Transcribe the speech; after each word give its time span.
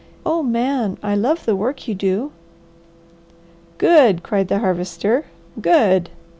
Oh 0.25 0.41
Man! 0.41 0.97
I 1.03 1.13
love 1.13 1.45
the 1.45 1.55
work 1.55 1.87
you 1.87 1.93
do!" 1.93 2.31
"Good!" 3.77 4.23
cried 4.23 4.47
the 4.47 4.57
Harvester. 4.57 5.25
"Good! 5.61 6.09